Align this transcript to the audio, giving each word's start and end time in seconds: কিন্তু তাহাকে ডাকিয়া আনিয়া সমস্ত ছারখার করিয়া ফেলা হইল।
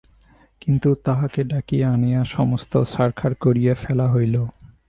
কিন্তু 0.61 0.89
তাহাকে 1.05 1.41
ডাকিয়া 1.43 1.87
আনিয়া 1.93 2.21
সমস্ত 2.25 2.73
ছারখার 2.83 3.33
করিয়া 3.35 3.73
ফেলা 3.75 4.07
হইল। 4.11 4.35